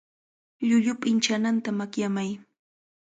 Llullupa 0.67 1.05
inchananta 1.13 1.69
makyamay. 1.79 2.29